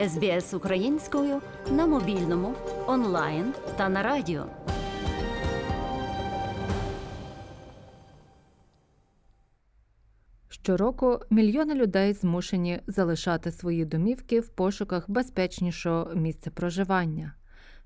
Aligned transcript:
СБС 0.00 0.54
українською 0.54 1.40
на 1.70 1.86
мобільному, 1.86 2.54
онлайн 2.86 3.52
та 3.76 3.88
на 3.88 4.02
радіо. 4.02 4.46
Щороку 10.48 11.18
мільйони 11.30 11.74
людей 11.74 12.12
змушені 12.12 12.80
залишати 12.86 13.52
свої 13.52 13.84
домівки 13.84 14.40
в 14.40 14.48
пошуках 14.48 15.10
безпечнішого 15.10 16.14
місця 16.14 16.50
проживання. 16.50 17.34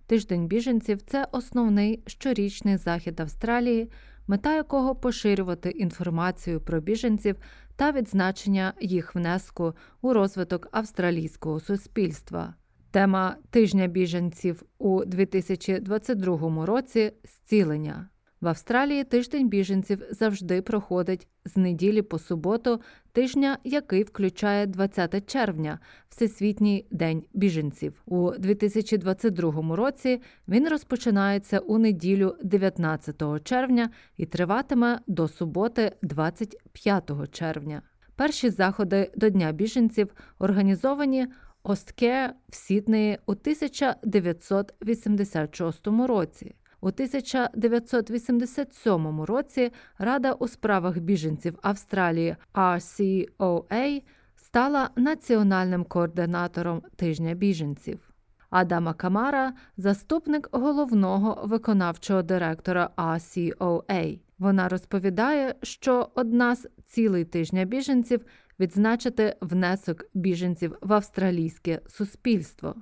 Тиждень 0.06 0.46
біженців 0.46 1.02
це 1.02 1.26
основний 1.32 2.02
щорічний 2.06 2.76
захід 2.76 3.20
Австралії, 3.20 3.90
мета 4.30 4.54
якого 4.54 4.94
поширювати 4.94 5.70
інформацію 5.70 6.60
про 6.60 6.80
біженців 6.80 7.36
та 7.76 7.92
відзначення 7.92 8.72
їх 8.80 9.14
внеску 9.14 9.74
у 10.00 10.12
розвиток 10.12 10.68
австралійського 10.72 11.60
суспільства. 11.60 12.54
Тема 12.90 13.36
тижня 13.50 13.86
біженців 13.86 14.62
у 14.78 15.04
2022 15.04 16.66
році 16.66 17.12
зцілення. 17.24 18.09
В 18.40 18.48
Австралії 18.48 19.04
тиждень 19.04 19.48
біженців 19.48 20.02
завжди 20.10 20.62
проходить 20.62 21.28
з 21.44 21.56
неділі 21.56 22.02
по 22.02 22.18
суботу, 22.18 22.80
тижня, 23.12 23.58
який 23.64 24.02
включає 24.02 24.66
20 24.66 25.30
червня, 25.30 25.78
Всесвітній 26.08 26.86
день 26.90 27.24
біженців. 27.34 28.02
У 28.06 28.30
2022 28.30 29.76
році 29.76 30.20
він 30.48 30.68
розпочинається 30.68 31.58
у 31.58 31.78
неділю 31.78 32.36
19 32.42 33.22
червня 33.44 33.90
і 34.16 34.26
триватиме 34.26 35.00
до 35.06 35.28
суботи, 35.28 35.92
25 36.02 37.10
червня. 37.32 37.82
Перші 38.16 38.50
заходи 38.50 39.10
до 39.16 39.28
Дня 39.28 39.52
біженців 39.52 40.14
організовані 40.38 41.26
Осткеа 41.62 42.34
в 42.48 42.54
Сіднеї 42.54 43.18
у 43.26 43.32
1986 43.32 45.86
році. 45.86 46.54
У 46.80 46.88
1987 46.88 49.20
році 49.20 49.72
Рада 49.98 50.32
у 50.32 50.48
справах 50.48 50.98
біженців 50.98 51.58
Австралії 51.62 52.36
RCOA 52.54 54.02
стала 54.36 54.90
національним 54.96 55.84
координатором 55.84 56.82
тижня 56.96 57.34
біженців. 57.34 58.10
Адама 58.50 58.94
Камара 58.94 59.52
заступник 59.76 60.48
головного 60.52 61.42
виконавчого 61.44 62.22
директора 62.22 62.90
RCOA. 62.96 64.20
Вона 64.38 64.68
розповідає, 64.68 65.54
що 65.62 66.10
одна 66.14 66.56
з 66.56 66.68
цілей 66.86 67.24
тижня 67.24 67.64
біженців 67.64 68.24
відзначити 68.60 69.36
внесок 69.40 70.04
біженців 70.14 70.76
в 70.80 70.92
австралійське 70.92 71.80
суспільство. 71.86 72.74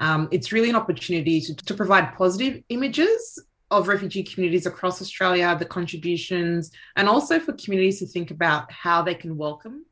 Um, 0.00 0.28
it's 0.30 0.50
really 0.52 0.70
an 0.70 0.76
opportunity 0.76 1.40
to, 1.42 1.54
to 1.54 1.74
provide 1.74 2.14
positive 2.16 2.62
images 2.70 3.38
of 3.70 3.86
refugee 3.86 4.24
communities 4.24 4.66
across 4.66 5.00
Australia, 5.00 5.56
the 5.58 5.64
contributions, 5.64 6.70
and 6.96 7.08
also 7.08 7.38
for 7.38 7.52
communities 7.52 7.98
to 8.00 8.06
think 8.06 8.30
about 8.30 8.64
how 8.72 9.02
they 9.02 9.14
can 9.14 9.36
welcome. 9.36 9.84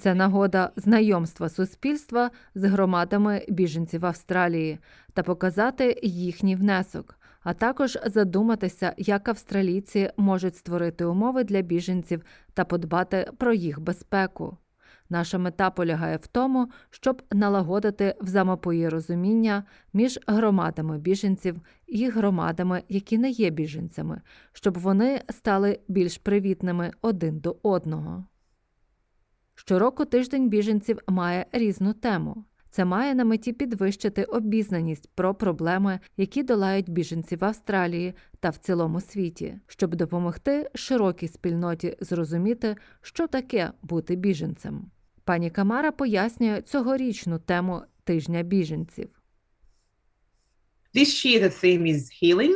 Це 0.00 0.14
нагода 0.14 0.70
знайомства 0.76 1.48
суспільства 1.48 2.30
з 2.54 2.64
громадами 2.64 3.44
біженців 3.48 4.06
Австралії 4.06 4.78
та 5.14 5.22
показати 5.22 6.00
їхній 6.02 6.56
внесок, 6.56 7.18
а 7.42 7.54
також 7.54 7.98
задуматися, 8.06 8.94
як 8.98 9.28
австралійці 9.28 10.10
можуть 10.16 10.56
створити 10.56 11.04
умови 11.04 11.44
для 11.44 11.60
біженців 11.60 12.22
та 12.54 12.64
подбати 12.64 13.30
про 13.38 13.52
їх 13.52 13.80
безпеку. 13.80 14.56
Наша 15.12 15.38
мета 15.38 15.70
полягає 15.70 16.16
в 16.16 16.26
тому, 16.26 16.68
щоб 16.90 17.22
налагодити 17.32 18.14
взаємопоєрозуміння 18.20 19.64
між 19.92 20.18
громадами 20.26 20.98
біженців 20.98 21.60
і 21.86 22.08
громадами, 22.08 22.82
які 22.88 23.18
не 23.18 23.30
є 23.30 23.50
біженцями, 23.50 24.20
щоб 24.52 24.78
вони 24.78 25.20
стали 25.30 25.80
більш 25.88 26.18
привітними 26.18 26.92
один 27.02 27.38
до 27.38 27.56
одного. 27.62 28.24
Щороку 29.54 30.04
тиждень 30.04 30.48
біженців 30.48 30.98
має 31.06 31.46
різну 31.52 31.92
тему. 31.92 32.44
Це 32.70 32.84
має 32.84 33.14
на 33.14 33.24
меті 33.24 33.52
підвищити 33.52 34.24
обізнаність 34.24 35.10
про 35.14 35.34
проблеми, 35.34 36.00
які 36.16 36.42
долають 36.42 36.90
біженці 36.90 37.36
в 37.36 37.44
Австралії 37.44 38.14
та 38.40 38.50
в 38.50 38.56
цілому 38.56 39.00
світі, 39.00 39.58
щоб 39.66 39.94
допомогти 39.94 40.70
широкій 40.74 41.28
спільноті 41.28 41.96
зрозуміти, 42.00 42.76
що 43.02 43.26
таке 43.26 43.72
бути 43.82 44.16
біженцем. 44.16 44.90
Пані 45.24 45.50
Камара 45.50 45.92
пояснює 45.92 46.62
цьогорічну 46.62 47.38
тему 47.38 47.82
тижня 48.04 48.42
біженців. 48.42 49.08
This 50.94 51.24
year 51.24 51.40
the 51.42 51.64
theme 51.64 51.86
is 51.86 52.10
healing. 52.22 52.54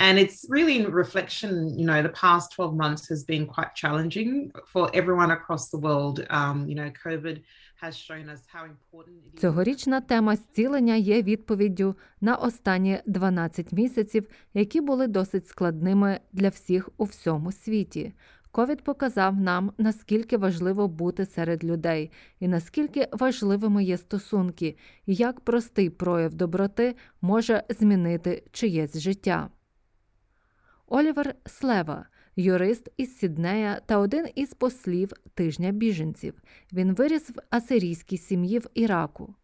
And 0.00 0.18
it's 0.18 0.46
really 0.48 0.78
in 0.80 0.90
reflection, 0.90 1.78
you 1.78 1.84
know, 1.84 2.00
the 2.00 2.14
past 2.24 2.52
12 2.52 2.74
months 2.74 3.06
has 3.08 3.22
been 3.22 3.44
quite 3.46 3.74
challenging 3.74 4.50
for 4.72 4.90
everyone 4.94 5.30
across 5.30 5.68
the 5.68 5.76
world. 5.76 6.26
Um, 6.30 6.66
you 6.66 6.74
know, 6.74 6.90
COVID 7.06 7.42
has 7.82 7.98
shown 7.98 8.30
us 8.30 8.40
how 8.46 8.64
important 8.64 9.16
it 9.26 9.34
is. 9.34 9.40
Цьогорічна 9.40 10.00
тема 10.00 10.36
зцілення 10.36 10.94
є 10.94 11.22
відповіддю 11.22 11.94
на 12.20 12.36
останні 12.36 13.00
12 13.06 13.72
місяців, 13.72 14.28
які 14.54 14.80
були 14.80 15.06
досить 15.06 15.48
складними 15.48 16.20
для 16.32 16.48
всіх 16.48 16.88
у 16.96 17.04
всьому 17.04 17.52
світі. 17.52 18.12
Ковід 18.52 18.82
показав 18.82 19.40
нам, 19.40 19.72
наскільки 19.78 20.36
важливо 20.36 20.88
бути 20.88 21.26
серед 21.26 21.64
людей, 21.64 22.10
і 22.40 22.48
наскільки 22.48 23.08
важливими 23.12 23.84
є 23.84 23.98
стосунки, 23.98 24.76
і 25.06 25.14
як 25.14 25.40
простий 25.40 25.90
прояв 25.90 26.34
доброти 26.34 26.96
може 27.20 27.62
змінити 27.68 28.42
чиєсь 28.52 28.98
життя. 28.98 29.50
Олівер 30.86 31.34
Слева, 31.46 32.06
юрист 32.36 32.88
із 32.96 33.18
Сіднея 33.18 33.80
та 33.86 33.98
один 33.98 34.26
із 34.34 34.54
послів 34.54 35.12
тижня 35.34 35.70
біженців. 35.70 36.42
Він 36.72 36.94
виріс 36.94 37.30
в 37.30 37.34
асирійській 37.50 38.18
сім'ї 38.18 38.58
в 38.58 38.66
Іраку 38.74 39.34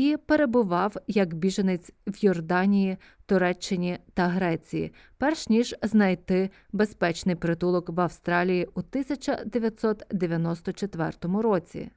і 0.00 0.16
перебував 0.16 0.96
як 1.06 1.34
біженець 1.34 1.92
в 2.06 2.24
Йорданії, 2.24 2.96
Туреччині 3.26 3.98
та 4.14 4.28
Греції, 4.28 4.92
перш 5.18 5.48
ніж 5.48 5.74
знайти 5.82 6.50
безпечний 6.72 7.34
притулок 7.34 7.88
в 7.88 8.00
Австралії 8.00 8.66
у 8.66 8.78
1994 8.78 11.12
році. 11.22 11.90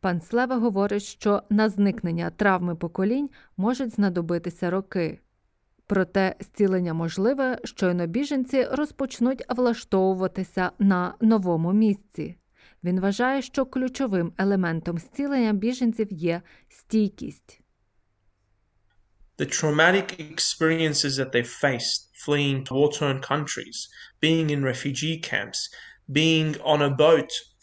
Пан 0.00 0.20
Слева 0.20 0.56
говорить, 0.56 1.02
що 1.02 1.42
на 1.50 1.68
зникнення 1.68 2.30
травми 2.30 2.76
поколінь 2.76 3.30
можуть 3.56 3.94
знадобитися 3.94 4.70
роки. 4.70 5.20
Проте 5.86 6.34
зцілення 6.40 6.94
можливе, 6.94 7.58
щойно 7.64 8.06
біженці 8.06 8.64
розпочнуть 8.64 9.44
влаштовуватися 9.48 10.70
на 10.78 11.14
новому 11.20 11.72
місці. 11.72 12.37
Він 12.83 12.99
вважає, 12.99 13.41
що 13.41 13.65
ключовим 13.65 14.33
елементом 14.37 14.97
зцілення 14.97 15.53
біженців 15.53 16.07
є 16.11 16.41
стійкість. 16.69 17.59
The 19.37 19.47
traumatic 19.47 20.07
experiences 20.35 21.17
that 21.19 21.31
they 21.31 21.43
faced 21.43 21.99
fleeing 22.23 22.63
to 22.65 22.73
war 22.75 22.89
torn 22.99 23.19
countries, 23.19 23.77
being 24.21 24.51
in 24.51 24.63
refugee 24.63 25.17
camps, 25.29 25.59
being 26.07 26.55
on 26.61 26.81
a 26.81 26.89
boat 26.89 27.29
for 27.29 27.31
several 27.31 27.31
days. 27.51 27.56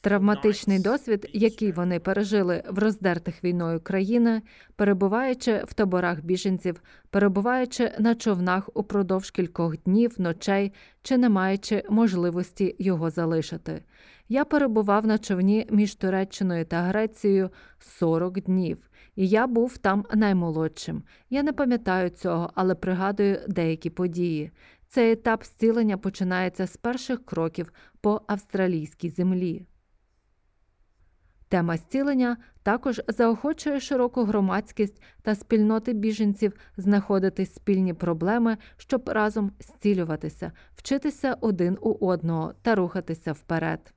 Травматичний 0.00 0.78
досвід, 0.78 1.30
який 1.32 1.72
вони 1.72 2.00
пережили 2.00 2.62
в 2.68 2.78
роздертих 2.78 3.44
війною 3.44 3.80
країни, 3.80 4.42
перебуваючи 4.76 5.64
в 5.66 5.74
таборах 5.74 6.20
біженців, 6.20 6.82
перебуваючи 7.10 7.92
на 7.98 8.14
човнах 8.14 8.70
упродовж 8.74 9.30
кількох 9.30 9.78
днів, 9.78 10.14
ночей 10.18 10.72
чи 11.02 11.18
не 11.18 11.28
маючи 11.28 11.82
можливості 11.90 12.76
його 12.78 13.10
залишити. 13.10 13.82
Я 14.28 14.44
перебував 14.44 15.06
на 15.06 15.18
човні 15.18 15.66
між 15.70 15.94
Туреччиною 15.94 16.64
та 16.64 16.82
Грецією 16.82 17.50
40 17.78 18.40
днів, 18.40 18.78
і 19.16 19.28
я 19.28 19.46
був 19.46 19.78
там 19.78 20.04
наймолодшим. 20.14 21.02
Я 21.30 21.42
не 21.42 21.52
пам'ятаю 21.52 22.10
цього, 22.10 22.50
але 22.54 22.74
пригадую 22.74 23.40
деякі 23.48 23.90
події. 23.90 24.50
Цей 24.88 25.12
етап 25.12 25.44
зцілення 25.44 25.98
починається 25.98 26.66
з 26.66 26.76
перших 26.76 27.24
кроків 27.24 27.72
по 28.00 28.22
австралійській 28.26 29.10
землі. 29.10 29.66
Тема 31.48 31.76
зцілення 31.76 32.36
також 32.62 33.02
заохочує 33.08 33.80
широку 33.80 34.24
громадськість 34.24 35.02
та 35.22 35.34
спільноти 35.34 35.92
біженців 35.92 36.52
знаходити 36.76 37.46
спільні 37.46 37.94
проблеми, 37.94 38.56
щоб 38.76 39.08
разом 39.08 39.52
зцілюватися, 39.60 40.52
вчитися 40.76 41.36
один 41.40 41.78
у 41.80 42.06
одного 42.06 42.54
та 42.62 42.74
рухатися 42.74 43.32
вперед. 43.32 43.94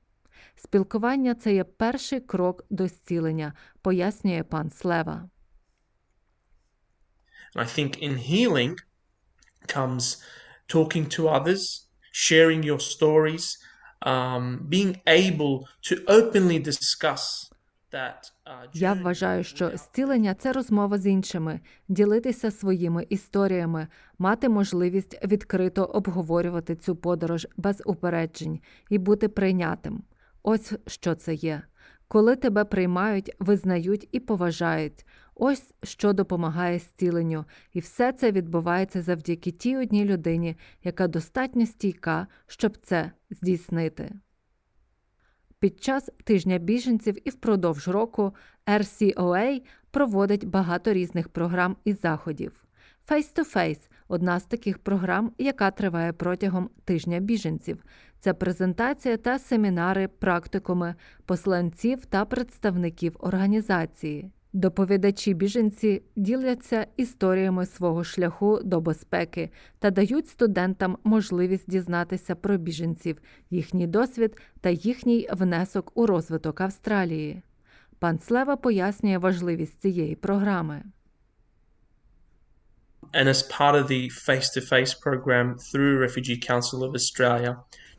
Спілкування 0.56 1.34
це 1.34 1.54
є 1.54 1.64
перший 1.64 2.20
крок 2.20 2.64
до 2.70 2.86
зцілення, 2.86 3.52
пояснює 3.82 4.42
пан 4.42 4.70
Слева. 4.70 5.28
I 7.56 7.64
think 7.64 8.02
in 8.02 8.16
healing 8.30 8.74
comes 9.66 10.22
talking 10.76 11.06
to 11.16 11.28
others, 11.28 11.62
sharing 12.12 12.62
your 12.70 12.80
stories, 12.80 13.44
um, 14.12 14.44
being 14.68 15.00
able 15.06 15.54
to 15.88 15.94
openly 16.18 16.58
discuss 16.58 17.50
that. 17.92 18.30
Uh, 18.46 18.68
Я 18.72 18.92
вважаю, 18.92 19.44
що 19.44 19.70
зцілення 19.76 20.34
це 20.34 20.52
розмова 20.52 20.98
з 20.98 21.06
іншими, 21.06 21.60
ділитися 21.88 22.50
своїми 22.50 23.06
історіями, 23.08 23.86
мати 24.18 24.48
можливість 24.48 25.24
відкрито 25.24 25.84
обговорювати 25.84 26.76
цю 26.76 26.96
подорож 26.96 27.46
без 27.56 27.82
упереджень 27.84 28.60
і 28.90 28.98
бути 28.98 29.28
прийнятим. 29.28 30.02
Ось 30.42 30.72
що 30.86 31.14
це 31.14 31.34
є. 31.34 31.62
Коли 32.08 32.36
тебе 32.36 32.64
приймають, 32.64 33.30
визнають 33.38 34.08
і 34.12 34.20
поважають. 34.20 35.06
Ось 35.42 35.74
що 35.82 36.12
допомагає 36.12 36.78
зціленню, 36.78 37.44
і 37.72 37.80
все 37.80 38.12
це 38.12 38.32
відбувається 38.32 39.02
завдяки 39.02 39.50
тій 39.50 39.76
одній 39.76 40.04
людині, 40.04 40.56
яка 40.84 41.08
достатньо 41.08 41.66
стійка, 41.66 42.26
щоб 42.46 42.76
це 42.82 43.12
здійснити. 43.30 44.12
Під 45.58 45.82
час 45.82 46.10
тижня 46.24 46.58
біженців 46.58 47.28
і 47.28 47.30
впродовж 47.30 47.88
року 47.88 48.34
RCOA 48.66 49.62
проводить 49.90 50.44
багато 50.44 50.92
різних 50.92 51.28
програм 51.28 51.76
і 51.84 51.92
заходів. 51.92 52.64
Face 53.08 53.36
to 53.36 53.54
Face– 53.56 53.88
одна 54.08 54.40
з 54.40 54.44
таких 54.44 54.78
програм, 54.78 55.32
яка 55.38 55.70
триває 55.70 56.12
протягом 56.12 56.70
тижня 56.84 57.20
біженців. 57.20 57.84
Це 58.18 58.34
презентація 58.34 59.16
та 59.16 59.38
семінари 59.38 60.08
практикуми 60.08 60.94
посланців 61.24 62.06
та 62.06 62.24
представників 62.24 63.16
організації. 63.18 64.30
Доповідачі 64.52 65.34
біженці 65.34 66.02
діляться 66.16 66.86
історіями 66.96 67.66
свого 67.66 68.04
шляху 68.04 68.60
до 68.64 68.80
безпеки 68.80 69.50
та 69.78 69.90
дають 69.90 70.28
студентам 70.28 70.98
можливість 71.04 71.70
дізнатися 71.70 72.34
про 72.34 72.56
біженців, 72.56 73.22
їхній 73.50 73.86
досвід 73.86 74.36
та 74.60 74.70
їхній 74.70 75.28
внесок 75.32 75.92
у 75.94 76.06
розвиток 76.06 76.60
Австралії. 76.60 77.42
Пан 77.98 78.18
Слева 78.18 78.56
пояснює 78.56 79.18
важливість 79.18 79.80
цієї 79.80 80.14
програми. 80.16 80.82
and 83.12 83.28
as 83.28 83.42
part 83.44 83.74
of 83.74 83.88
the 83.88 84.08
face 84.10 84.50
to 84.50 84.60
face 84.60 84.94
program 84.94 85.58
through 85.58 85.98
Refugee 85.98 86.38
Council 86.38 86.84
of 86.84 86.94
Australia 86.94 87.52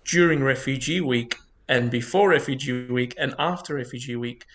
during 0.06 0.42
Refugee 0.42 1.02
Week 1.02 1.38
and 1.68 1.90
before 1.92 2.30
Refugee 2.30 2.88
Week 2.90 3.14
and 3.18 3.34
after 3.40 3.76
Refugee 3.76 4.16
Week, 4.16 4.46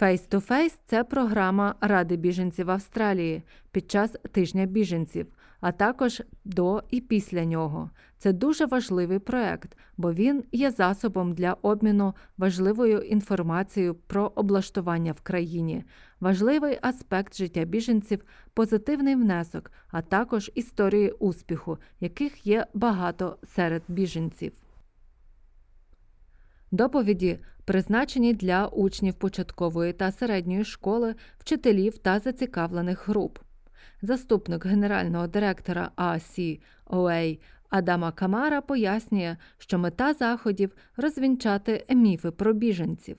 Face 0.00 0.28
to 0.28 0.48
Face– 0.48 0.78
це 0.86 1.04
програма 1.04 1.74
Ради 1.80 2.16
біженців 2.16 2.70
Австралії 2.70 3.42
під 3.70 3.90
час 3.90 4.16
тижня 4.32 4.66
біженців, 4.66 5.26
а 5.60 5.72
також 5.72 6.22
до 6.44 6.82
і 6.90 7.00
після 7.00 7.44
нього. 7.44 7.90
Це 8.18 8.32
дуже 8.32 8.66
важливий 8.66 9.18
проект, 9.18 9.76
бо 9.96 10.12
він 10.12 10.44
є 10.52 10.70
засобом 10.70 11.32
для 11.32 11.52
обміну 11.52 12.14
важливою 12.38 12.98
інформацією 12.98 13.94
про 13.94 14.32
облаштування 14.34 15.12
в 15.12 15.20
країні, 15.20 15.84
важливий 16.20 16.78
аспект 16.82 17.36
життя 17.36 17.64
біженців, 17.64 18.24
позитивний 18.54 19.14
внесок, 19.14 19.70
а 19.90 20.02
також 20.02 20.50
історії 20.54 21.10
успіху, 21.10 21.78
яких 22.00 22.46
є 22.46 22.66
багато 22.74 23.38
серед 23.42 23.82
біженців. 23.88 24.65
Доповіді 26.76 27.38
призначені 27.64 28.34
для 28.34 28.66
учнів 28.66 29.14
початкової 29.14 29.92
та 29.92 30.12
середньої 30.12 30.64
школи, 30.64 31.14
вчителів 31.38 31.98
та 31.98 32.18
зацікавлених 32.18 33.08
груп. 33.08 33.38
Заступник 34.02 34.66
генерального 34.66 35.26
директора 35.26 35.90
АСІОА 35.96 37.36
Адама 37.70 38.12
Камара 38.12 38.60
пояснює, 38.60 39.36
що 39.58 39.78
мета 39.78 40.14
заходів 40.14 40.74
розвінчати 40.96 41.86
міфи 41.90 42.30
про 42.30 42.52
біженців. 42.52 43.16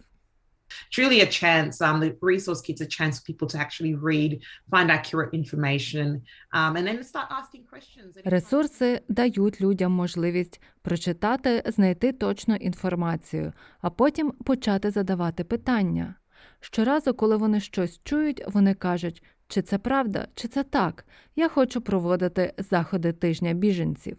It's 0.89 0.97
really 0.97 1.21
a 1.21 1.31
chance. 1.41 1.81
Um, 1.81 1.99
the 1.99 2.11
resource 2.21 2.61
kit's 2.61 2.81
a 2.81 2.85
chance 2.97 3.19
for 3.19 3.25
people 3.31 3.47
to 3.53 3.57
actually 3.57 3.95
read, 4.09 4.31
find 4.71 4.87
accurate 4.91 5.33
information, 5.33 6.07
um, 6.53 6.71
and 6.77 6.87
then 6.87 7.03
start 7.03 7.27
asking 7.39 7.63
questions. 7.73 8.17
Ресурси 8.25 9.01
дають 9.09 9.61
людям 9.61 9.91
можливість 9.91 10.61
прочитати, 10.81 11.63
знайти 11.65 12.11
точну 12.11 12.55
інформацію, 12.55 13.53
а 13.81 13.89
потім 13.89 14.31
почати 14.31 14.91
задавати 14.91 15.43
питання. 15.43 16.15
Щоразу, 16.59 17.13
коли 17.13 17.37
вони 17.37 17.59
щось 17.59 17.99
чують, 18.03 18.43
вони 18.47 18.73
кажуть, 18.73 19.23
чи 19.47 19.61
це 19.61 19.77
правда, 19.77 20.27
чи 20.35 20.47
це 20.47 20.63
так. 20.63 21.05
Я 21.35 21.49
хочу 21.49 21.81
проводити 21.81 22.53
заходи 22.57 23.13
тижня 23.13 23.53
біженців. 23.53 24.17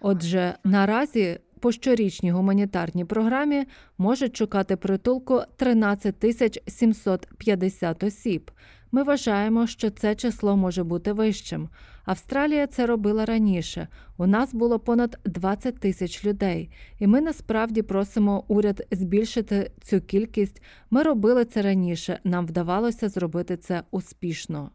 Отже, 0.00 0.54
наразі 0.64 1.38
по 1.60 1.72
щорічній 1.72 2.30
гуманітарній 2.30 3.04
програмі 3.04 3.66
можуть 3.98 4.36
шукати 4.36 4.76
притулку 4.76 5.40
13 5.56 6.18
тисяч 6.18 6.58
750 6.66 8.02
осіб. 8.02 8.50
Ми 8.92 9.02
вважаємо, 9.02 9.66
що 9.66 9.90
це 9.90 10.14
число 10.14 10.56
може 10.56 10.84
бути 10.84 11.12
вищим. 11.12 11.68
Австралія 12.04 12.66
це 12.66 12.86
робила 12.86 13.24
раніше. 13.24 13.88
У 14.16 14.26
нас 14.26 14.54
було 14.54 14.78
понад 14.78 15.18
20 15.24 15.80
тисяч 15.80 16.24
людей, 16.24 16.70
і 16.98 17.06
ми 17.06 17.20
насправді 17.20 17.82
просимо 17.82 18.44
уряд 18.48 18.86
збільшити 18.90 19.72
цю 19.82 20.00
кількість. 20.00 20.62
Ми 20.90 21.02
робили 21.02 21.44
це 21.44 21.62
раніше. 21.62 22.20
Нам 22.24 22.46
вдавалося 22.46 23.08
зробити 23.08 23.56
це 23.56 23.82
успішно. 23.90 24.70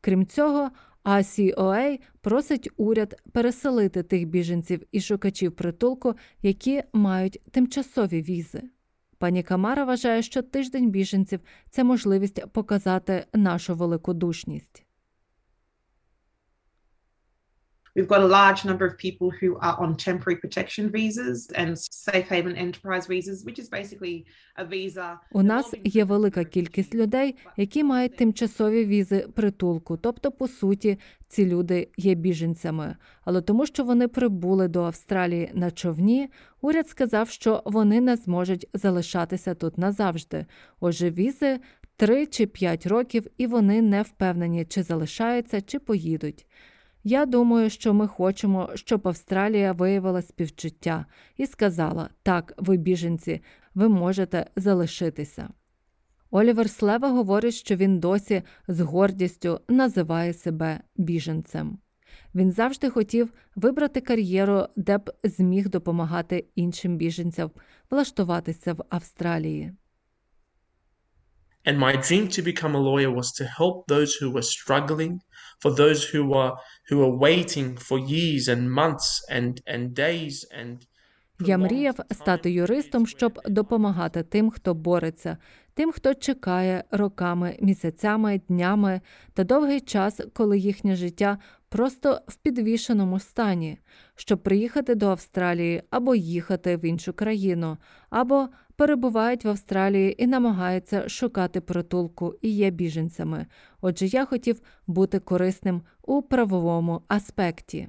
Крім 0.00 0.26
цього, 0.26 0.70
ACOA 1.04 1.98
просить 2.20 2.70
уряд 2.76 3.22
переселити 3.32 4.02
тих 4.02 4.28
біженців 4.28 4.82
і 4.92 5.00
шукачів 5.00 5.52
притулку, 5.52 6.14
які 6.42 6.82
мають 6.92 7.40
тимчасові 7.50 8.22
візи. 8.22 8.62
Пані 9.18 9.42
Камара 9.42 9.84
вважає, 9.84 10.22
що 10.22 10.42
тиждень 10.42 10.90
біженців 10.90 11.40
це 11.70 11.84
можливість 11.84 12.46
показати 12.52 13.24
нашу 13.34 13.74
великодушність. 13.74 14.84
We've 17.94 18.08
got 18.08 18.22
a 18.22 18.26
large 18.26 18.64
number 18.64 18.86
of 18.86 18.96
people 18.96 19.30
who 19.30 19.58
are 19.58 19.76
on 19.78 19.96
temporary 19.96 20.36
protection 20.36 20.90
visas 20.90 21.48
and 21.54 21.78
safe 21.78 22.26
haven 22.26 22.56
enterprise 22.56 23.06
visas, 23.06 23.44
which 23.44 23.58
is 23.58 23.68
basically 23.68 24.24
a 24.56 24.64
visa. 24.64 25.18
У 25.32 25.42
нас 25.42 25.74
є 25.84 26.04
велика 26.04 26.44
кількість 26.44 26.94
людей, 26.94 27.36
які 27.56 27.84
мають 27.84 28.16
тимчасові 28.16 28.84
візи 28.84 29.26
притулку, 29.34 29.96
тобто, 29.96 30.32
по 30.32 30.48
суті, 30.48 30.98
ці 31.28 31.46
люди 31.46 31.88
є 31.96 32.14
біженцями. 32.14 32.96
Але 33.24 33.40
тому, 33.40 33.66
що 33.66 33.84
вони 33.84 34.08
прибули 34.08 34.68
до 34.68 34.82
Австралії 34.82 35.50
на 35.54 35.70
човні, 35.70 36.28
уряд 36.60 36.88
сказав, 36.88 37.28
що 37.28 37.62
вони 37.64 38.00
не 38.00 38.16
зможуть 38.16 38.66
залишатися 38.74 39.54
тут 39.54 39.78
назавжди. 39.78 40.46
Отже, 40.80 41.10
візи 41.10 41.60
3 41.96 42.26
чи 42.26 42.46
5 42.46 42.86
років, 42.86 43.26
і 43.38 43.46
вони 43.46 43.82
не 43.82 44.02
впевнені, 44.02 44.64
чи 44.64 44.82
залишаються, 44.82 45.60
чи 45.60 45.78
поїдуть. 45.78 46.46
Я 47.04 47.26
думаю, 47.26 47.70
що 47.70 47.94
ми 47.94 48.08
хочемо, 48.08 48.70
щоб 48.74 49.08
Австралія 49.08 49.72
виявила 49.72 50.22
співчуття 50.22 51.06
і 51.36 51.46
сказала: 51.46 52.10
так, 52.22 52.54
ви 52.56 52.76
біженці, 52.76 53.42
ви 53.74 53.88
можете 53.88 54.46
залишитися. 54.56 55.48
Олівер 56.30 56.70
Слева 56.70 57.08
говорить, 57.08 57.54
що 57.54 57.76
він 57.76 58.00
досі 58.00 58.42
з 58.68 58.80
гордістю 58.80 59.60
називає 59.68 60.34
себе 60.34 60.80
біженцем. 60.96 61.78
Він 62.34 62.52
завжди 62.52 62.90
хотів 62.90 63.32
вибрати 63.56 64.00
кар'єру, 64.00 64.66
де 64.76 64.98
б 64.98 65.10
зміг 65.24 65.68
допомагати 65.68 66.46
іншим 66.54 66.96
біженцям 66.96 67.50
влаштуватися 67.90 68.72
в 68.72 68.84
Австралії. 68.88 69.72
And 71.64 71.78
my 71.78 71.96
dream 71.96 72.26
to 72.28 72.42
become 72.42 72.74
a 72.74 72.84
lawyer 72.90 73.12
was 73.20 73.30
to 73.38 73.44
help 73.58 73.86
those 73.86 74.12
who 74.18 74.28
were 74.32 74.48
struggling, 74.56 75.20
for 75.62 75.70
those 75.82 76.00
who 76.10 76.22
were 76.32 76.52
who 76.88 76.96
were 77.02 77.16
waiting 77.26 77.76
for 77.76 77.98
years 77.98 78.48
and 78.48 78.62
months 78.80 79.08
and, 79.30 79.52
and 79.66 79.94
days 79.94 80.36
and 80.60 80.76
Я 81.46 81.58
мріяв 81.58 82.00
стати 82.10 82.50
юристом, 82.50 83.06
щоб 83.06 83.40
допомагати 83.44 84.22
тим, 84.22 84.50
хто 84.50 84.74
бореться, 84.74 85.36
тим, 85.74 85.92
хто 85.92 86.14
чекає 86.14 86.84
роками, 86.90 87.56
місяцями, 87.60 88.40
днями 88.48 89.00
та 89.34 89.44
довгий 89.44 89.80
час, 89.80 90.20
коли 90.32 90.58
їхнє 90.58 90.96
життя 90.96 91.38
просто 91.68 92.20
в 92.26 92.34
підвішеному 92.34 93.18
стані, 93.18 93.78
щоб 94.16 94.42
приїхати 94.42 94.94
до 94.94 95.08
Австралії 95.08 95.82
або 95.90 96.14
їхати 96.14 96.76
в 96.76 96.84
іншу 96.84 97.12
країну, 97.12 97.76
або 98.10 98.48
перебувають 98.82 99.44
в 99.44 99.48
Австралії 99.48 100.22
і 100.22 100.26
намагаються 100.26 101.08
шукати 101.08 101.60
притулку 101.60 102.34
і 102.42 102.50
є 102.50 102.70
біженцями. 102.70 103.46
Отже, 103.80 104.06
я 104.06 104.24
хотів 104.24 104.60
бути 104.86 105.18
корисним 105.18 105.82
у 106.02 106.22
правовому 106.22 107.02
аспекті. 107.08 107.88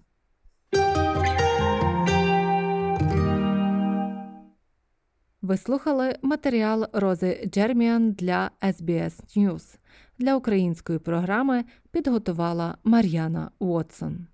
Ви 5.43 5.57
слухали 5.57 6.15
матеріал 6.21 6.85
Рози 6.93 7.49
Джерміан 7.53 8.11
для 8.11 8.51
SBS 8.61 9.37
News. 9.37 9.77
Для 10.19 10.35
української 10.35 10.99
програми 10.99 11.63
підготувала 11.91 12.77
Мар'яна 12.83 13.51
Уотсон. 13.59 14.27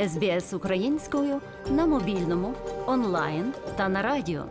СБС 0.00 0.52
українською 0.54 1.40
на 1.70 1.86
мобільному, 1.86 2.54
онлайн 2.86 3.52
та 3.76 3.88
на 3.88 4.02
радіо. 4.02 4.44